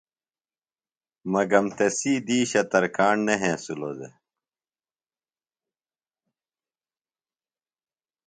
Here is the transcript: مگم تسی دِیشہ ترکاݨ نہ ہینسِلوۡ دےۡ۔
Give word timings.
مگم 1.31 1.65
تسی 1.77 2.13
دِیشہ 2.27 2.61
ترکاݨ 2.71 3.15
نہ 3.27 3.35
ہینسِلوۡ 3.41 3.95
دےۡ۔ 3.99 4.15